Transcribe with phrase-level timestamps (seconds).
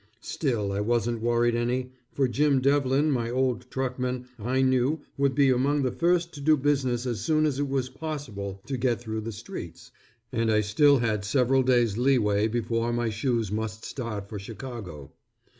[0.23, 5.51] Still I wasn't worrying any, for Jim Devlin my old truckman, I knew, would be
[5.51, 9.21] among the first to do business as soon as it was possible to get through
[9.21, 9.91] the streets,
[10.31, 15.11] and I still had several days leeway before my shoes must start for Chicago.